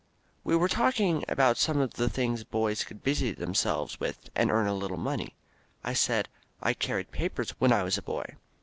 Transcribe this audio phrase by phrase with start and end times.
[0.43, 4.65] We were talking about some of the things boys could busy themselves with and earn
[4.65, 5.35] a little money.
[5.83, 6.27] I said,
[6.59, 8.25] "I carried papers when I was a boy."